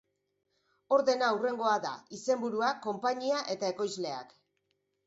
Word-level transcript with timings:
Ordena 0.97 1.29
hurrengoa 1.35 1.75
da: 1.85 1.93
izenburua, 2.19 2.73
konpainia 2.89 3.47
eta 3.57 3.75
ekoizleak. 3.77 4.37